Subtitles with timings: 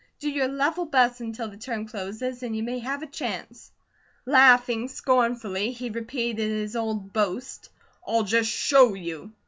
[0.19, 3.71] Do your level best until the term closes, and you may have a chance."
[4.25, 7.69] Laughing scornfully, he repeated his old boast:
[8.07, 9.31] "I'll just show you!"